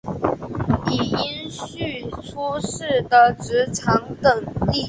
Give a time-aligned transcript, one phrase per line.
[0.89, 4.73] 以荫叙出仕的直长等历任。